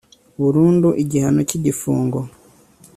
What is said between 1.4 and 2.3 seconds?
cy igifungo